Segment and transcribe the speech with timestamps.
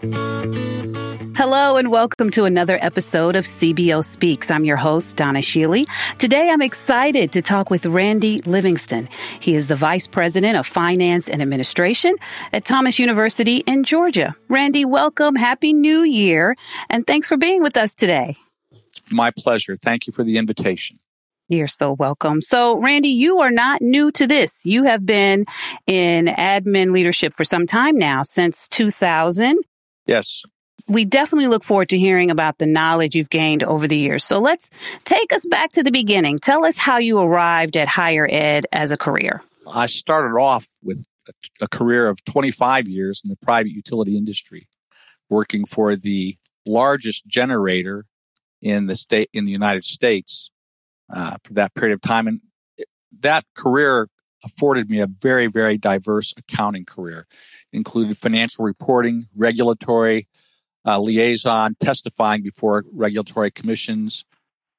[0.00, 4.48] Hello and welcome to another episode of CBO Speaks.
[4.48, 5.88] I'm your host, Donna Shealy.
[6.18, 9.08] Today I'm excited to talk with Randy Livingston.
[9.40, 12.14] He is the Vice President of Finance and Administration
[12.52, 14.36] at Thomas University in Georgia.
[14.48, 15.34] Randy, welcome.
[15.34, 16.54] Happy New Year.
[16.88, 18.36] And thanks for being with us today.
[19.10, 19.76] My pleasure.
[19.76, 20.98] Thank you for the invitation.
[21.48, 22.40] You're so welcome.
[22.40, 24.60] So, Randy, you are not new to this.
[24.64, 25.44] You have been
[25.88, 29.58] in admin leadership for some time now, since 2000.
[30.08, 30.42] Yes.
[30.88, 34.24] We definitely look forward to hearing about the knowledge you've gained over the years.
[34.24, 34.70] So let's
[35.04, 36.38] take us back to the beginning.
[36.38, 39.42] Tell us how you arrived at higher ed as a career.
[39.70, 41.06] I started off with
[41.60, 44.66] a career of 25 years in the private utility industry,
[45.28, 46.34] working for the
[46.66, 48.06] largest generator
[48.62, 50.50] in the state in the United States
[51.14, 52.40] uh, for that period of time, and
[53.20, 54.08] that career
[54.44, 57.26] afforded me a very, very diverse accounting career
[57.72, 60.28] included financial reporting, regulatory
[60.86, 64.24] uh, liaison, testifying before regulatory commissions,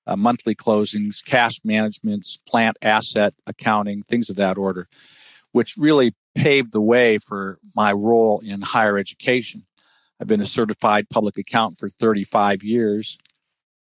[0.08, 4.88] uh, monthly closings, cash management, plant asset accounting, things of that order,
[5.52, 9.64] which really paved the way for my role in higher education.
[10.20, 13.18] I've been a certified public accountant for 35 years.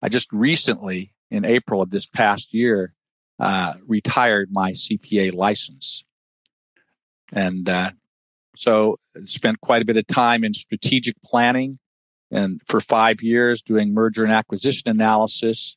[0.02, 2.92] I just recently, in April of this past year,
[3.38, 6.04] uh, retired my CPA license.
[7.32, 7.90] And uh,
[8.56, 11.78] so spent quite a bit of time in strategic planning
[12.30, 15.76] and for five years doing merger and acquisition analysis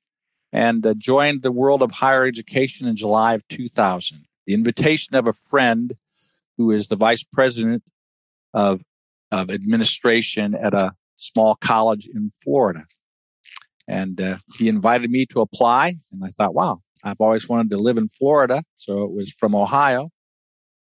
[0.53, 4.25] and uh, joined the world of higher education in July of 2000.
[4.45, 5.94] The invitation of a friend
[6.58, 7.83] who is the vice president
[8.53, 8.81] of,
[9.31, 12.86] of administration at a small college in Florida.
[13.88, 15.95] And uh, he invited me to apply.
[16.11, 18.64] And I thought, wow, I've always wanted to live in Florida.
[18.75, 20.09] So it was from Ohio.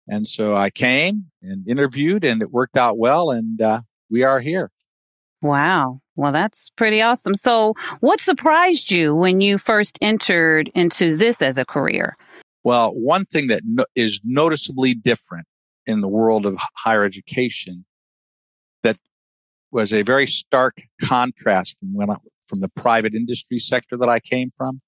[0.07, 4.39] And so I came and interviewed, and it worked out well, and uh, we are
[4.39, 4.71] here.
[5.41, 6.01] Wow.
[6.15, 7.35] Well, that's pretty awesome.
[7.35, 12.15] So, what surprised you when you first entered into this as a career?
[12.63, 15.47] Well, one thing that no- is noticeably different
[15.85, 17.85] in the world of higher education
[18.83, 18.97] that
[19.71, 22.15] was a very stark contrast from when I,
[22.47, 24.81] from the private industry sector that I came from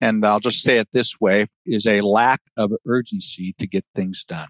[0.00, 4.24] and I'll just say it this way, is a lack of urgency to get things
[4.24, 4.48] done.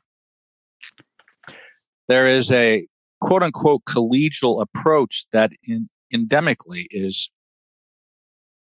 [2.09, 2.87] There is a
[3.21, 7.31] quote unquote collegial approach that in, endemically is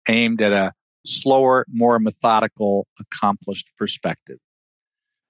[0.08, 0.74] aimed at a
[1.06, 4.38] slower, more methodical, accomplished perspective.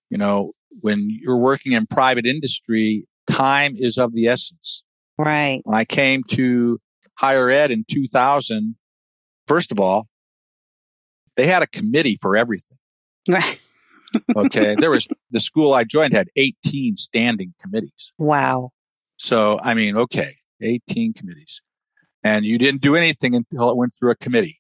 [0.09, 4.83] You know, when you're working in private industry, time is of the essence.
[5.17, 5.61] Right.
[5.63, 6.79] When I came to
[7.17, 8.75] higher ed in 2000,
[9.47, 10.07] first of all,
[11.37, 12.77] they had a committee for everything.
[13.29, 13.59] Right.
[14.35, 14.75] okay.
[14.75, 18.11] There was the school I joined had 18 standing committees.
[18.17, 18.71] Wow.
[19.17, 20.31] So, I mean, okay,
[20.61, 21.61] 18 committees.
[22.23, 24.59] And you didn't do anything until it went through a committee.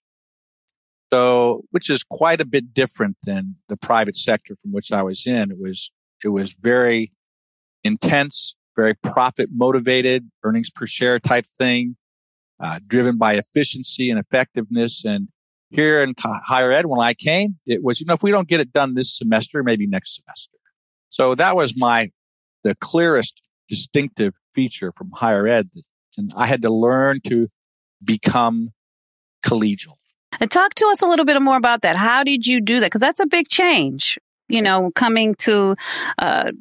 [1.11, 5.25] So, which is quite a bit different than the private sector from which I was
[5.25, 5.51] in.
[5.51, 5.91] It was,
[6.23, 7.11] it was very
[7.83, 11.95] intense, very profit motivated, earnings per share type thing,
[12.61, 15.05] uh, driven by efficiency and effectiveness.
[15.05, 15.29] And
[15.69, 18.59] here in higher ed, when I came, it was, you know, if we don't get
[18.59, 20.57] it done this semester, maybe next semester.
[21.09, 22.11] So that was my,
[22.63, 25.69] the clearest distinctive feature from higher ed.
[26.17, 27.47] And I had to learn to
[28.03, 28.71] become
[29.45, 29.93] collegial.
[30.39, 31.95] And talk to us a little bit more about that.
[31.95, 32.87] How did you do that?
[32.87, 35.75] Because that's a big change, you know, coming to
[36.19, 36.51] uh,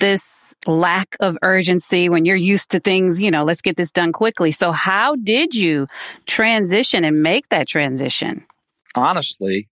[0.00, 4.12] this lack of urgency when you're used to things, you know, let's get this done
[4.12, 4.52] quickly.
[4.52, 5.86] So, how did you
[6.26, 8.46] transition and make that transition?
[8.96, 9.68] Honestly,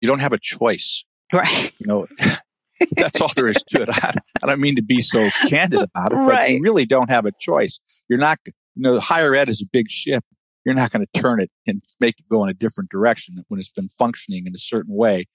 [0.00, 1.04] you don't have a choice.
[1.32, 1.72] Right.
[1.78, 2.06] You know,
[2.92, 3.88] that's all there is to it.
[3.90, 6.50] I, I, don't mean to be so candid about it, but right.
[6.50, 7.80] you really don't have a choice.
[8.08, 10.24] You're not, you know, higher ed is a big ship.
[10.64, 13.58] You're not going to turn it and make it go in a different direction when
[13.58, 15.26] it's been functioning in a certain way.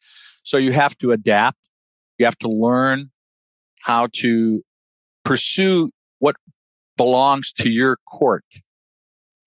[0.44, 1.58] So you have to adapt.
[2.18, 3.12] You have to learn
[3.82, 4.62] how to
[5.26, 6.36] pursue what
[6.96, 8.46] belongs to your court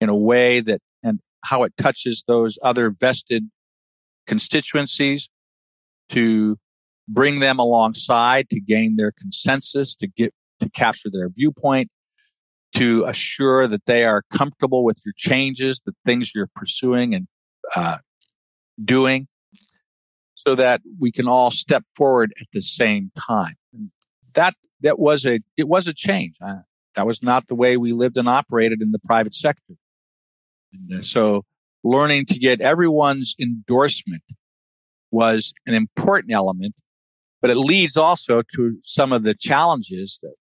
[0.00, 0.80] in a way that
[1.42, 3.48] how it touches those other vested
[4.26, 5.28] constituencies
[6.10, 6.56] to
[7.08, 11.90] bring them alongside to gain their consensus, to get, to capture their viewpoint,
[12.74, 17.26] to assure that they are comfortable with your changes, the things you're pursuing and
[17.74, 17.98] uh,
[18.82, 19.26] doing,
[20.34, 23.54] so that we can all step forward at the same time.
[23.72, 23.90] And
[24.34, 26.36] that that was a it was a change.
[26.40, 26.58] Uh,
[26.94, 29.74] that was not the way we lived and operated in the private sector.
[31.02, 31.44] So
[31.82, 34.22] learning to get everyone's endorsement
[35.10, 36.74] was an important element,
[37.40, 40.34] but it leads also to some of the challenges that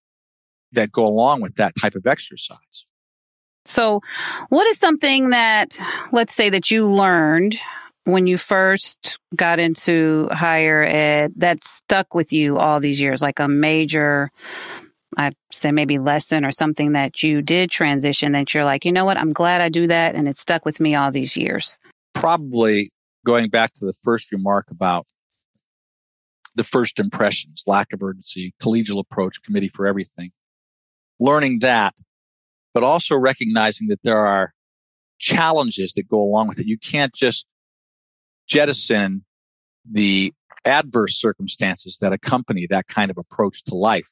[0.72, 2.86] that go along with that type of exercise.
[3.66, 4.02] So,
[4.50, 5.80] what is something that,
[6.12, 7.56] let's say, that you learned
[8.06, 13.40] when you first got into higher ed that stuck with you all these years, like
[13.40, 14.32] a major,
[15.18, 19.06] I'd say maybe lesson or something that you did transition that you're like, you know
[19.06, 21.78] what, I'm glad I do that and it stuck with me all these years?
[22.14, 22.92] Probably
[23.26, 25.06] going back to the first remark about
[26.56, 30.32] the first impressions, lack of urgency, collegial approach, committee for everything.
[31.20, 31.96] Learning that,
[32.74, 34.54] but also recognizing that there are
[35.18, 36.66] challenges that go along with it.
[36.66, 37.48] You can't just
[38.48, 39.26] jettison
[39.90, 40.34] the
[40.66, 44.10] adverse circumstances that accompany that kind of approach to life.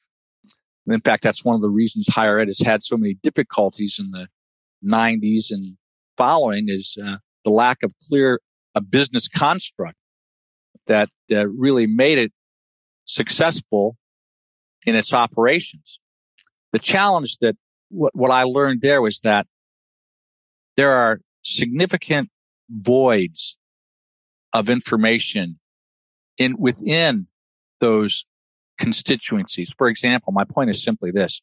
[0.88, 3.98] And in fact, that's one of the reasons higher ed has had so many difficulties
[4.00, 4.26] in the
[4.82, 5.76] 90s and
[6.16, 8.40] following is uh, the lack of clear
[8.74, 9.98] a business construct
[10.86, 12.32] that uh, really made it
[13.04, 13.98] successful
[14.86, 16.00] in its operations.
[16.72, 17.54] The challenge that
[17.90, 19.46] what, what I learned there was that
[20.76, 22.30] there are significant
[22.70, 23.58] voids
[24.54, 25.58] of information
[26.38, 27.26] in within
[27.78, 28.24] those
[28.78, 29.74] constituencies.
[29.76, 31.42] For example, my point is simply this.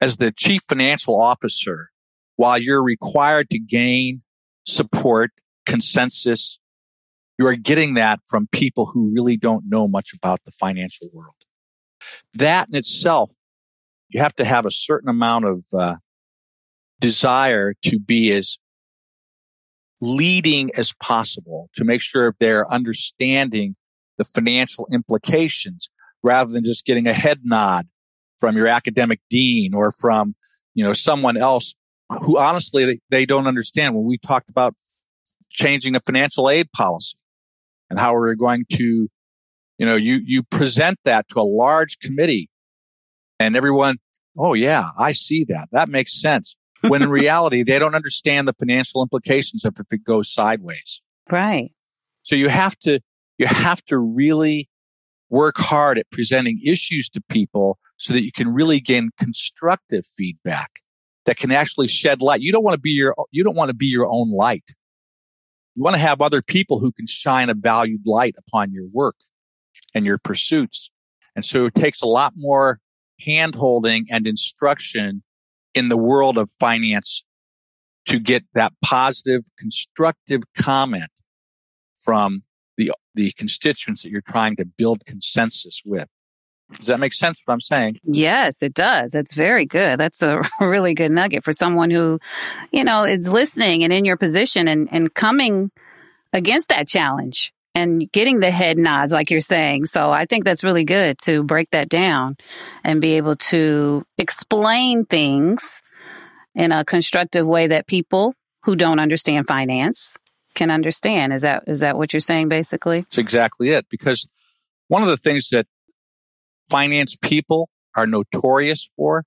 [0.00, 1.90] As the chief financial officer,
[2.36, 4.22] while you're required to gain
[4.64, 5.30] support,
[5.66, 6.58] consensus,
[7.38, 11.34] you are getting that from people who really don't know much about the financial world.
[12.34, 13.32] That in itself,
[14.08, 15.96] you have to have a certain amount of uh,
[17.00, 18.58] desire to be as
[20.00, 23.74] leading as possible to make sure they're understanding
[24.18, 25.88] the financial implications
[26.22, 27.86] rather than just getting a head nod
[28.38, 30.34] from your academic dean or from
[30.74, 31.74] you know someone else
[32.22, 34.74] who honestly they, they don't understand when we talked about
[35.50, 37.16] changing the financial aid policy
[37.90, 39.08] and how we're going to,
[39.78, 42.48] you know, you, you present that to a large committee
[43.40, 43.96] and everyone,
[44.36, 45.68] oh yeah, I see that.
[45.72, 46.56] That makes sense.
[46.86, 51.00] When in reality, they don't understand the financial implications of if it goes sideways.
[51.30, 51.70] Right.
[52.22, 53.00] So you have to,
[53.38, 54.68] you have to really
[55.30, 60.80] work hard at presenting issues to people so that you can really gain constructive feedback
[61.26, 62.40] that can actually shed light.
[62.40, 64.64] You don't want to be your, you don't want to be your own light.
[65.74, 69.16] You want to have other people who can shine a valued light upon your work
[69.94, 70.90] and your pursuits.
[71.36, 72.80] And so it takes a lot more
[73.20, 75.22] hand holding and instruction
[75.74, 77.24] in the world of finance
[78.06, 81.10] to get that positive, constructive comment
[82.02, 82.42] from
[82.78, 86.08] the, the constituents that you're trying to build consensus with.
[86.78, 87.98] Does that make sense what I'm saying?
[88.04, 89.14] Yes, it does.
[89.14, 89.98] It's very good.
[89.98, 92.20] That's a really good nugget for someone who,
[92.70, 95.70] you know, is listening and in your position and, and coming
[96.32, 99.86] against that challenge and getting the head nods, like you're saying.
[99.86, 102.36] So I think that's really good to break that down
[102.84, 105.80] and be able to explain things
[106.54, 108.34] in a constructive way that people
[108.64, 110.12] who don't understand finance
[110.58, 111.32] can understand.
[111.32, 113.00] Is that is that what you're saying basically?
[113.00, 113.86] That's exactly it.
[113.88, 114.28] Because
[114.88, 115.66] one of the things that
[116.68, 119.24] finance people are notorious for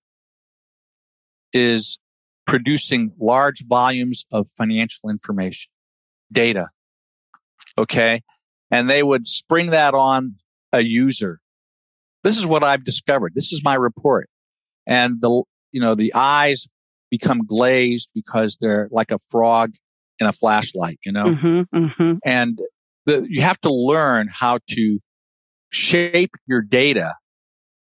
[1.53, 1.97] is
[2.45, 5.71] producing large volumes of financial information,
[6.31, 6.67] data.
[7.77, 8.21] Okay.
[8.69, 10.35] And they would spring that on
[10.73, 11.39] a user.
[12.23, 13.33] This is what I've discovered.
[13.35, 14.29] This is my report.
[14.85, 16.67] And the, you know, the eyes
[17.09, 19.71] become glazed because they're like a frog
[20.21, 21.23] in a flashlight, you know?
[21.23, 22.13] Mm-hmm, mm-hmm.
[22.23, 22.57] And
[23.05, 24.99] the, you have to learn how to
[25.71, 27.13] shape your data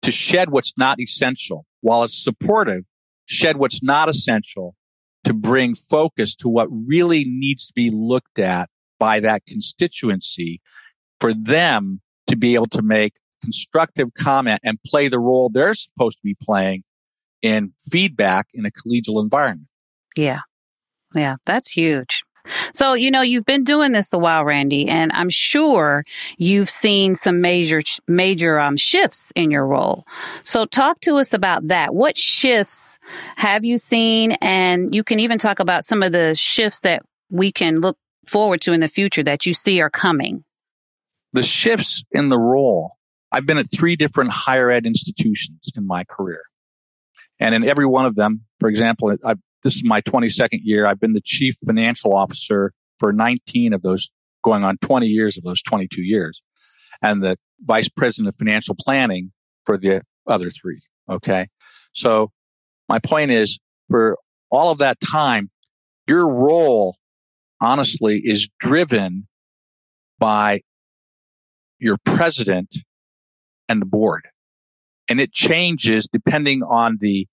[0.04, 2.84] to shed what's not essential while it's supportive,
[3.26, 4.76] shed what's not essential
[5.24, 10.62] to bring focus to what really needs to be looked at by that constituency
[11.20, 16.18] for them to be able to make constructive comment and play the role they're supposed
[16.18, 16.84] to be playing
[17.42, 19.68] in feedback in a collegial environment.
[20.16, 20.40] Yeah.
[21.16, 22.24] Yeah, that's huge.
[22.74, 26.04] So, you know, you've been doing this a while, Randy, and I'm sure
[26.38, 30.06] you've seen some major, major um, shifts in your role.
[30.44, 31.94] So talk to us about that.
[31.94, 33.00] What shifts
[33.38, 34.34] have you seen?
[34.42, 38.62] And you can even talk about some of the shifts that we can look forward
[38.62, 40.44] to in the future that you see are coming.
[41.34, 42.96] The shifts in the role.
[43.32, 46.42] I've been at three different higher ed institutions in my career.
[47.40, 50.86] And in every one of them, for example, I've this is my 22nd year.
[50.86, 54.12] I've been the chief financial officer for 19 of those,
[54.44, 56.44] going on 20 years of those 22 years,
[57.02, 59.32] and the vice president of financial planning
[59.66, 60.80] for the other three.
[61.10, 61.48] Okay.
[61.94, 62.32] So
[62.88, 64.18] my point is for
[64.52, 65.50] all of that time,
[66.08, 66.96] your role
[67.60, 69.28] honestly is driven
[70.20, 70.62] by
[71.80, 72.70] your president
[73.68, 74.28] and the board.
[75.10, 77.28] and it changes depending on the,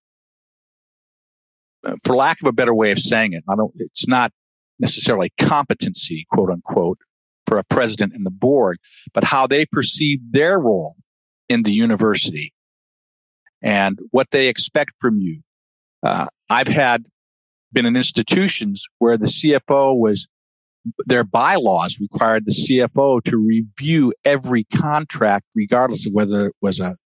[2.05, 4.33] for lack of a better way of saying it, I don't, it's not
[4.79, 6.99] necessarily competency, quote unquote,
[7.47, 8.79] for a president and the board,
[9.13, 10.97] but how they perceive their role
[11.49, 12.53] in the university
[13.63, 15.43] and what they expect from you.
[16.03, 17.05] Uh, I've had
[17.73, 20.27] been in institutions where the CFO was
[21.07, 26.97] their bylaws required the CFO to review every contract, regardless of whether it was a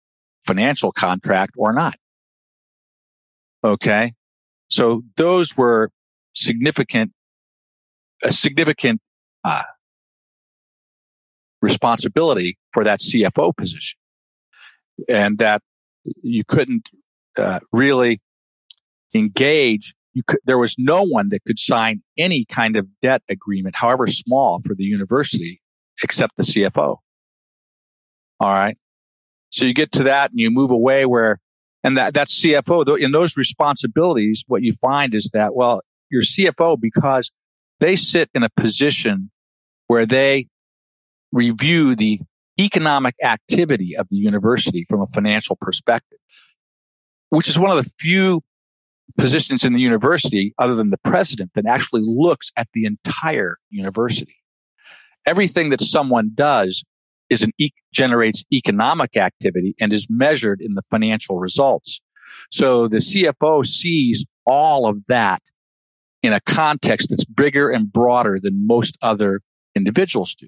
[0.46, 1.96] financial contract or not.
[3.62, 4.12] Okay.
[4.68, 5.90] So those were
[6.34, 7.12] significant,
[8.22, 9.00] a significant,
[9.44, 9.62] uh,
[11.62, 13.98] responsibility for that CFO position
[15.08, 15.62] and that
[16.22, 16.90] you couldn't
[17.36, 18.20] uh, really
[19.14, 19.94] engage.
[20.14, 24.06] You could, there was no one that could sign any kind of debt agreement, however
[24.06, 25.60] small, for the university,
[26.02, 26.98] except the CFO.
[28.38, 28.76] All right.
[29.50, 31.40] So you get to that and you move away where,
[31.86, 36.80] and that, that CFO, in those responsibilities, what you find is that, well, your CFO,
[36.80, 37.30] because
[37.78, 39.30] they sit in a position
[39.86, 40.48] where they
[41.30, 42.20] review the
[42.58, 46.18] economic activity of the university from a financial perspective,
[47.28, 48.42] which is one of the few
[49.16, 54.34] positions in the university other than the president that actually looks at the entire university.
[55.24, 56.84] Everything that someone does
[57.30, 62.00] is an e- generates economic activity and is measured in the financial results.
[62.50, 65.42] So the CFO sees all of that
[66.22, 69.40] in a context that's bigger and broader than most other
[69.74, 70.46] individuals do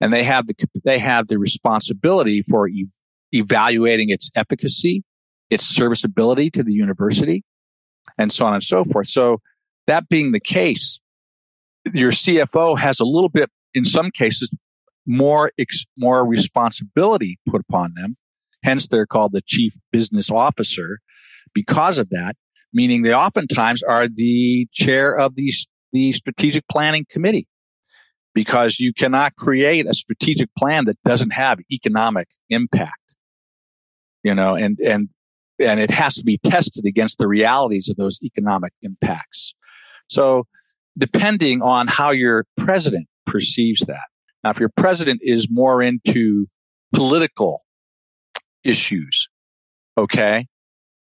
[0.00, 0.54] and they have the
[0.84, 2.88] they have the responsibility for e-
[3.32, 5.04] evaluating its efficacy,
[5.50, 7.44] its serviceability to the university,
[8.18, 9.08] and so on and so forth.
[9.08, 9.40] So
[9.86, 10.98] that being the case,
[11.92, 14.54] your CFO has a little bit, in some cases,
[15.10, 18.16] more ex, more responsibility put upon them.
[18.62, 21.00] Hence, they're called the chief business officer
[21.52, 22.36] because of that.
[22.72, 25.52] Meaning, they oftentimes are the chair of the
[25.92, 27.48] the strategic planning committee
[28.32, 33.16] because you cannot create a strategic plan that doesn't have economic impact.
[34.22, 35.08] You know, and, and,
[35.60, 39.54] and it has to be tested against the realities of those economic impacts.
[40.08, 40.46] So
[40.96, 44.09] depending on how your president perceives that.
[44.42, 46.46] Now, if your president is more into
[46.94, 47.62] political
[48.64, 49.28] issues,
[49.98, 50.46] okay,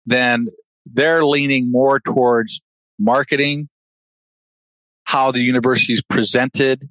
[0.06, 0.48] then
[0.86, 2.62] they're leaning more towards
[3.00, 3.70] marketing,
[5.06, 6.90] how the university is presented,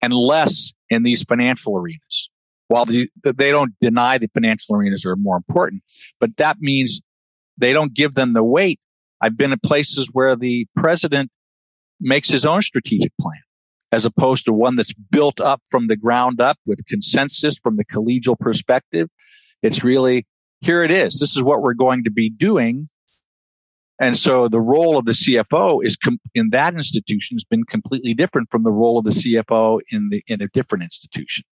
[0.00, 2.30] and less in these financial arenas.
[2.68, 5.82] While the, they don't deny the financial arenas are more important,
[6.20, 7.02] but that means
[7.58, 8.80] they don't give them the weight.
[9.20, 11.30] I've been in places where the president
[12.00, 13.43] makes his own strategic plan
[13.94, 17.84] as opposed to one that's built up from the ground up with consensus from the
[17.84, 19.08] collegial perspective.
[19.62, 20.26] It's really,
[20.62, 21.20] here it is.
[21.20, 22.88] This is what we're going to be doing.
[24.00, 28.14] And so the role of the CFO is com- in that institution has been completely
[28.14, 31.44] different from the role of the CFO in the, in a different institution.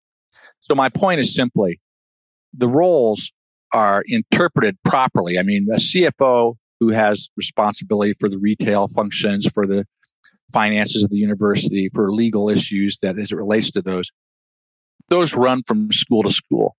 [0.59, 1.81] So my point is simply
[2.53, 3.31] the roles
[3.73, 5.39] are interpreted properly.
[5.39, 9.87] I mean, a CFO who has responsibility for the retail functions, for the
[10.52, 14.11] finances of the university, for legal issues that as it relates to those,
[15.09, 16.76] those run from school to school.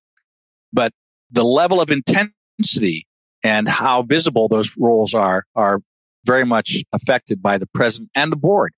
[0.71, 0.91] But
[1.31, 3.07] the level of intensity
[3.43, 5.81] and how visible those roles are are
[6.25, 8.73] very much affected by the president and the board.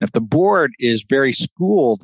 [0.00, 2.02] if the board is very schooled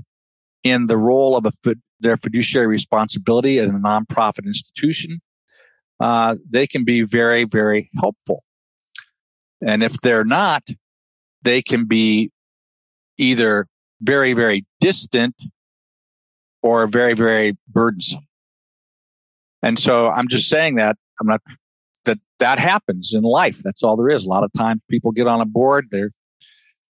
[0.62, 5.20] in the role of a, their fiduciary responsibility in a nonprofit institution,
[6.00, 8.42] uh, they can be very, very helpful.
[9.60, 10.62] And if they're not,
[11.42, 12.30] they can be
[13.18, 13.66] either
[14.00, 15.34] very, very distant
[16.62, 18.26] or very, very burdensome.
[19.62, 21.42] And so I'm just saying that I'm not
[22.06, 23.60] that that happens in life.
[23.62, 24.24] That's all there is.
[24.24, 26.10] A lot of times people get on a board, they're,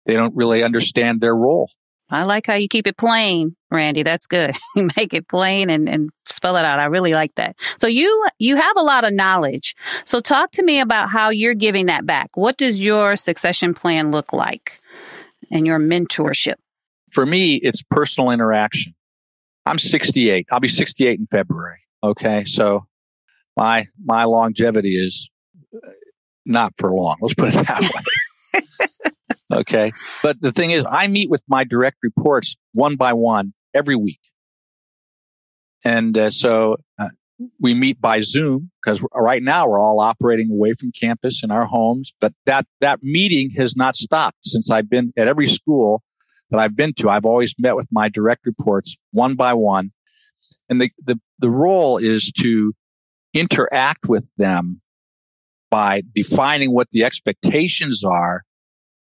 [0.07, 1.69] they don't really understand their role.
[2.11, 4.03] I like how you keep it plain, Randy.
[4.03, 4.57] That's good.
[4.77, 6.81] you make it plain and, and spell it out.
[6.81, 7.59] I really like that.
[7.79, 9.75] So you, you have a lot of knowledge.
[10.05, 12.37] So talk to me about how you're giving that back.
[12.37, 14.81] What does your succession plan look like
[15.50, 16.55] and your mentorship?
[17.12, 18.95] For me, it's personal interaction.
[19.67, 20.47] I'm 68.
[20.50, 21.81] I'll be 68 in February.
[22.03, 22.45] Okay.
[22.45, 22.87] So
[23.57, 25.31] my my longevity is
[25.75, 25.91] uh,
[26.47, 27.17] not for long.
[27.21, 28.61] Let's put it that way.
[29.61, 29.93] okay.
[30.23, 34.21] But the thing is, I meet with my direct reports one by one every week.
[35.85, 37.09] And uh, so uh,
[37.59, 41.65] we meet by Zoom because right now we're all operating away from campus in our
[41.65, 42.12] homes.
[42.21, 46.03] But that, that meeting has not stopped since I've been at every school
[46.50, 47.09] that I've been to.
[47.09, 49.91] I've always met with my direct reports one by one.
[50.69, 52.73] And the, the, the role is to
[53.33, 54.81] interact with them
[55.71, 58.43] by defining what the expectations are,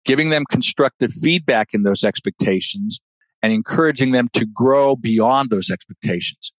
[0.04, 3.00] giving them constructive feedback in those expectations,
[3.42, 6.52] and encouraging them to grow beyond those expectations.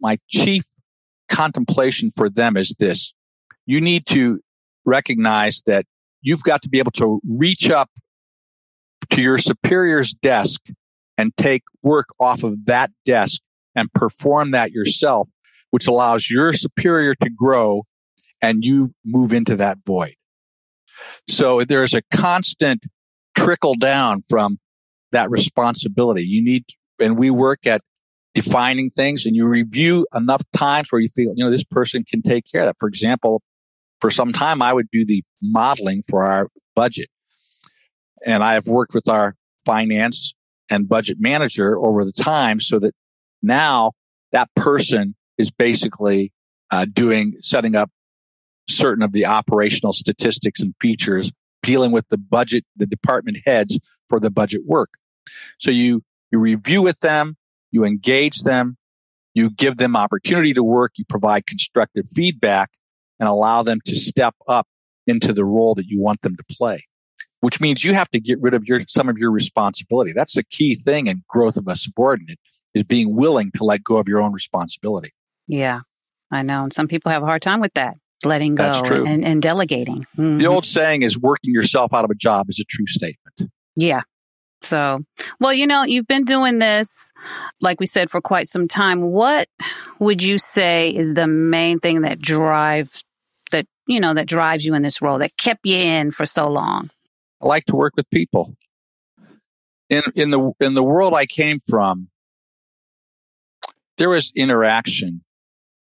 [0.00, 0.64] My chief
[1.28, 3.14] contemplation for them is this.
[3.66, 4.40] You need to
[4.84, 5.84] recognize that
[6.22, 7.90] you've got to be able to reach up
[9.10, 10.60] to your superior's desk
[11.16, 13.40] and take work off of that desk
[13.74, 15.28] and perform that yourself,
[15.70, 17.84] which allows your superior to grow
[18.40, 20.14] and you move into that void.
[21.28, 22.84] So there's a constant
[23.36, 24.58] trickle down from
[25.12, 26.22] that responsibility.
[26.22, 26.64] You need,
[27.00, 27.80] and we work at
[28.34, 32.22] defining things and you review enough times where you feel, you know, this person can
[32.22, 32.76] take care of that.
[32.78, 33.42] For example,
[34.00, 37.08] for some time, I would do the modeling for our budget.
[38.24, 39.34] And I have worked with our
[39.64, 40.34] finance
[40.70, 42.94] and budget manager over the time so that
[43.42, 43.92] now
[44.32, 46.32] that person is basically
[46.70, 47.90] uh, doing, setting up
[48.68, 51.32] certain of the operational statistics and features
[51.68, 54.88] dealing with the budget, the department heads for the budget work.
[55.60, 57.36] So you, you review with them,
[57.70, 58.78] you engage them,
[59.34, 62.70] you give them opportunity to work, you provide constructive feedback
[63.20, 64.66] and allow them to step up
[65.06, 66.86] into the role that you want them to play,
[67.40, 70.14] which means you have to get rid of your, some of your responsibility.
[70.14, 72.38] That's the key thing in growth of a subordinate
[72.72, 75.12] is being willing to let go of your own responsibility.
[75.46, 75.80] Yeah,
[76.30, 76.64] I know.
[76.64, 80.04] And some people have a hard time with that, letting go and, and, delegating.
[80.16, 80.38] Mm-hmm.
[80.38, 83.52] The old saying is working yourself out of a job is a true statement.
[83.76, 84.02] Yeah.
[84.62, 85.00] So,
[85.38, 87.12] well, you know, you've been doing this,
[87.60, 89.02] like we said, for quite some time.
[89.02, 89.48] What
[90.00, 93.04] would you say is the main thing that drives
[93.52, 96.48] that, you know, that drives you in this role that kept you in for so
[96.48, 96.90] long?
[97.40, 98.52] I like to work with people.
[99.90, 102.08] In, in the, in the world I came from,
[103.96, 105.22] there was interaction,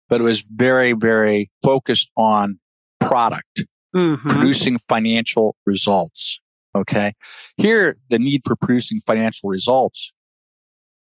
[0.09, 2.59] but it was very, very focused on
[3.01, 4.29] product, mm-hmm.
[4.29, 6.41] producing financial results.
[6.75, 7.15] Okay.
[7.57, 10.13] Here, the need for producing financial results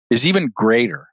[0.10, 1.08] is even greater,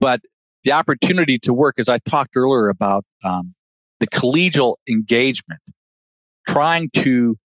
[0.00, 0.20] but
[0.64, 3.54] the opportunity to work, as I talked earlier about um,
[4.00, 5.60] the collegial engagement,
[6.48, 7.36] trying to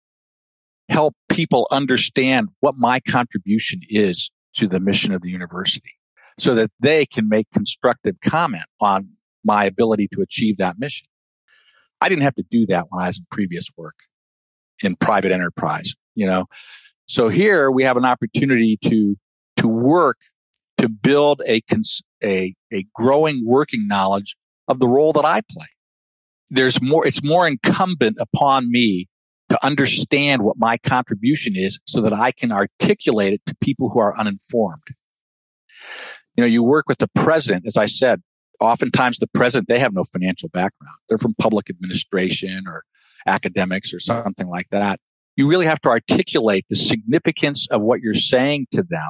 [0.88, 5.94] help people understand what my contribution is to the mission of the university
[6.38, 9.08] so that they can make constructive comment on
[9.44, 11.08] my ability to achieve that mission.
[12.00, 13.96] I didn't have to do that when I was in previous work
[14.82, 16.46] in private enterprise, you know.
[17.06, 19.16] So here we have an opportunity to
[19.58, 20.18] to work
[20.78, 21.60] to build a
[22.22, 24.36] a a growing working knowledge
[24.68, 25.66] of the role that I play.
[26.50, 29.08] There's more it's more incumbent upon me
[29.50, 33.98] to understand what my contribution is so that I can articulate it to people who
[33.98, 34.84] are uninformed
[36.36, 38.22] you know, you work with the president, as I said,
[38.60, 40.96] oftentimes the president, they have no financial background.
[41.08, 42.84] They're from public administration or
[43.26, 45.00] academics or something like that.
[45.36, 49.08] You really have to articulate the significance of what you're saying to them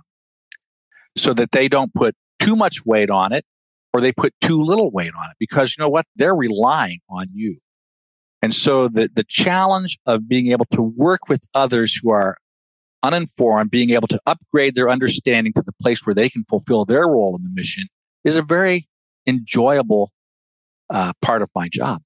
[1.17, 3.45] so that they don't put too much weight on it
[3.93, 6.07] or they put too little weight on it because you know what?
[6.17, 7.59] They're relying on you.
[8.43, 12.37] And so the, the challenge of being able to work with others who are
[13.03, 17.07] uninformed, being able to upgrade their understanding to the place where they can fulfill their
[17.07, 17.87] role in the mission
[18.25, 18.89] is a very
[19.27, 20.11] enjoyable
[20.89, 22.03] uh, part of my job.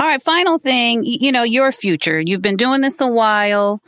[0.00, 2.20] All right, final thing, you know, your future.
[2.20, 3.82] You've been doing this a while.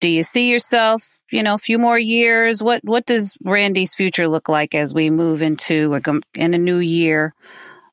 [0.00, 2.62] Do you see yourself, you know, a few more years?
[2.62, 5.98] What what does Randy's future look like as we move into
[6.34, 7.34] in a new year?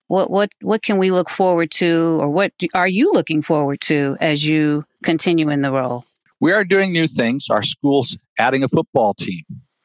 [0.08, 3.82] What what what can we look forward to, or what do, are you looking forward
[3.82, 6.06] to as you continue in the role?
[6.40, 7.48] we are doing new things.
[7.50, 9.44] Our school's adding a football team.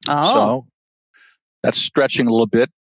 [0.09, 0.33] Oh.
[0.33, 0.67] So
[1.63, 2.71] that's stretching a little bit.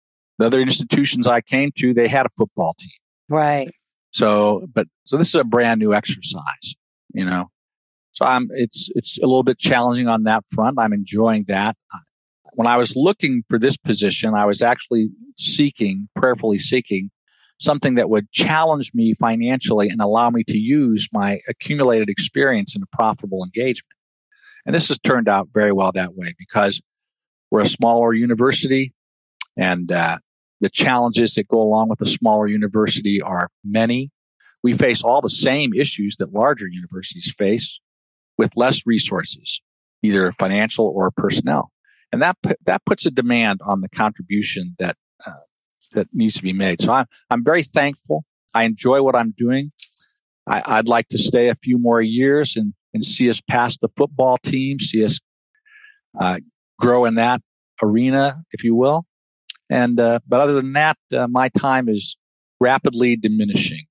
[0.42, 2.90] The other institutions I came to, they had a football team.
[3.28, 3.70] Right.
[4.10, 6.74] So, but, so this is a brand new exercise,
[7.14, 7.44] you know.
[8.10, 10.80] So I'm, it's, it's a little bit challenging on that front.
[10.80, 11.76] I'm enjoying that.
[12.54, 17.12] When I was looking for this position, I was actually seeking, prayerfully seeking
[17.60, 22.82] something that would challenge me financially and allow me to use my accumulated experience in
[22.82, 23.94] a profitable engagement.
[24.66, 26.82] And this has turned out very well that way because
[27.52, 28.92] we're a smaller university
[29.56, 30.18] and uh,
[30.62, 34.10] the challenges that go along with a smaller university are many.
[34.62, 37.80] We face all the same issues that larger universities face
[38.38, 39.60] with less resources,
[40.02, 41.70] either financial or personnel.
[42.12, 44.96] And that, that puts a demand on the contribution that
[45.26, 45.32] uh,
[45.94, 46.80] that needs to be made.
[46.80, 48.24] So I'm, I'm very thankful.
[48.54, 49.72] I enjoy what I'm doing.
[50.48, 53.88] I, would like to stay a few more years and, and see us pass the
[53.96, 55.20] football team, see us
[56.18, 56.38] uh,
[56.80, 57.40] grow in that
[57.82, 59.06] arena, if you will.
[59.72, 62.18] And uh, but other than that, uh, my time is
[62.60, 63.86] rapidly diminishing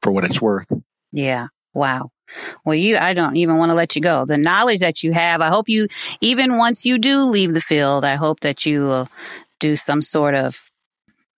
[0.00, 0.72] for what it's worth.
[1.12, 1.48] Yeah.
[1.74, 2.10] Wow.
[2.64, 4.24] Well, you, I don't even want to let you go.
[4.24, 5.88] The knowledge that you have, I hope you,
[6.22, 9.08] even once you do leave the field, I hope that you will
[9.60, 10.58] do some sort of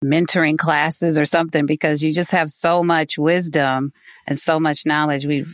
[0.02, 3.92] mentoring classes or something because you just have so much wisdom
[4.28, 5.26] and so much knowledge.
[5.26, 5.44] We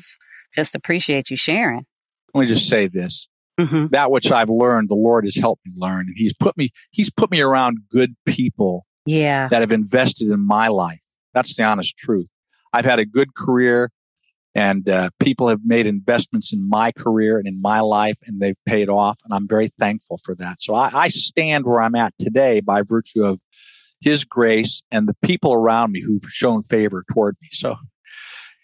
[0.55, 1.87] just appreciate you sharing.
[2.35, 3.27] Let me just say this.
[3.59, 3.89] Mm-hmm.
[3.89, 6.07] That which I've learned, the Lord has helped me learn.
[6.07, 8.87] And he's put me, he's put me around good people.
[9.07, 9.49] Yeah.
[9.49, 11.03] That have invested in my life.
[11.35, 12.27] That's the honest truth.
[12.73, 13.91] I've had a good career
[14.55, 18.57] and uh, people have made investments in my career and in my life and they've
[18.67, 19.19] paid off.
[19.25, 20.57] And I'm very thankful for that.
[20.61, 23.41] So I, I stand where I'm at today by virtue of
[24.01, 27.49] his grace and the people around me who've shown favor toward me.
[27.51, 27.77] So,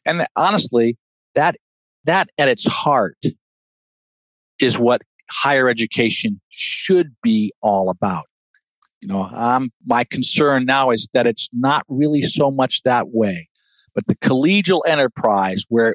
[0.06, 0.96] and honestly,
[1.34, 1.56] that,
[2.04, 3.16] that at its heart
[4.60, 8.26] is what higher education should be all about.
[9.00, 13.48] You know, um, my concern now is that it's not really so much that way,
[13.94, 15.94] but the collegial enterprise where,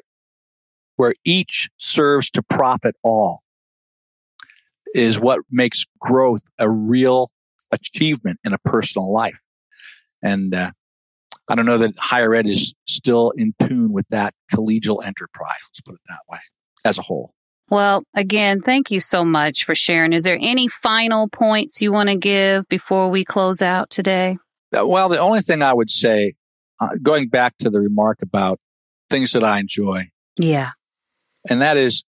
[0.96, 3.42] where each serves to profit all
[4.94, 7.30] is what makes growth a real
[7.70, 9.40] achievement in a personal life.
[10.22, 10.72] And, uh,
[11.48, 15.60] I don't know that higher ed is still in tune with that collegial enterprise.
[15.68, 16.40] Let's put it that way
[16.84, 17.35] as a whole.
[17.68, 20.12] Well, again, thank you so much for sharing.
[20.12, 24.38] Is there any final points you want to give before we close out today?
[24.76, 26.34] Uh, well, the only thing I would say,
[26.80, 28.60] uh, going back to the remark about
[29.10, 30.10] things that I enjoy.
[30.36, 30.70] Yeah.
[31.48, 32.04] And that is,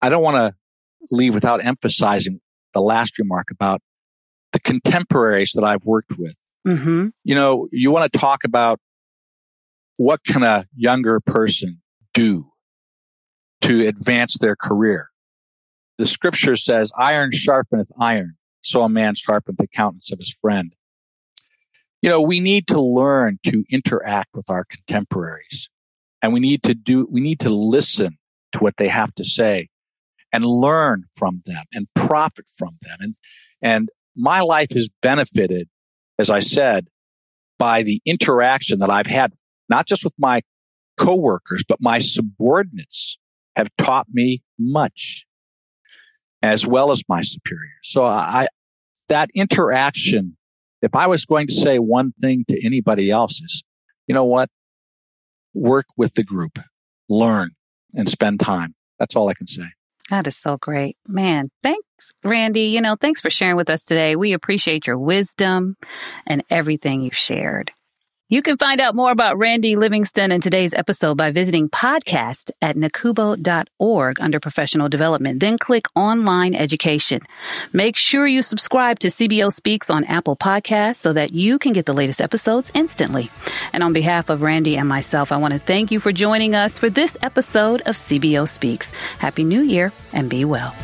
[0.00, 0.54] I don't want to
[1.10, 2.40] leave without emphasizing
[2.72, 3.80] the last remark about
[4.52, 6.38] the contemporaries that I've worked with.
[6.66, 7.08] Mm-hmm.
[7.24, 8.80] You know, you want to talk about
[9.96, 11.82] what can a younger person
[12.14, 12.46] do
[13.64, 15.08] to advance their career.
[15.98, 20.74] The scripture says, iron sharpeneth iron, so a man sharpeneth the countenance of his friend.
[22.02, 25.70] You know, we need to learn to interact with our contemporaries
[26.20, 28.18] and we need to do, we need to listen
[28.52, 29.68] to what they have to say
[30.32, 32.98] and learn from them and profit from them.
[33.00, 33.14] And,
[33.62, 35.68] and my life has benefited,
[36.18, 36.88] as I said,
[37.58, 39.32] by the interaction that I've had,
[39.68, 40.42] not just with my
[40.98, 43.18] coworkers, but my subordinates
[43.56, 45.26] have taught me much
[46.42, 47.72] as well as my superior.
[47.82, 48.48] So I,
[49.08, 50.36] that interaction,
[50.82, 53.62] if I was going to say one thing to anybody else is,
[54.06, 54.50] you know what?
[55.54, 56.58] Work with the group,
[57.08, 57.50] learn
[57.94, 58.74] and spend time.
[58.98, 59.64] That's all I can say.
[60.10, 60.98] That is so great.
[61.08, 62.66] Man, thanks, Randy.
[62.66, 64.16] You know, thanks for sharing with us today.
[64.16, 65.76] We appreciate your wisdom
[66.26, 67.72] and everything you've shared.
[68.34, 72.74] You can find out more about Randy Livingston in today's episode by visiting podcast at
[72.74, 75.38] nacubo.org under professional development.
[75.38, 77.20] Then click online education.
[77.72, 81.86] Make sure you subscribe to CBO Speaks on Apple Podcasts so that you can get
[81.86, 83.30] the latest episodes instantly.
[83.72, 86.76] And on behalf of Randy and myself, I want to thank you for joining us
[86.76, 88.90] for this episode of CBO Speaks.
[89.18, 90.74] Happy New Year and be well.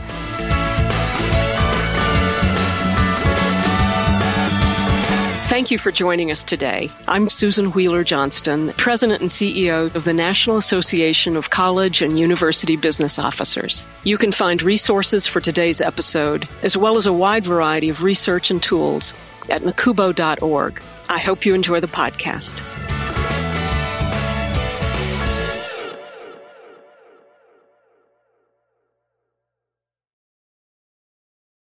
[5.60, 6.90] Thank you for joining us today.
[7.06, 12.78] I'm Susan Whealler Johnston, President and CEO of the National Association of College and University
[12.78, 13.84] Business Officers.
[14.02, 18.50] You can find resources for today's episode, as well as a wide variety of research
[18.50, 19.12] and tools
[19.50, 20.80] at nacubo.org.
[21.10, 22.62] I hope you enjoy the podcast.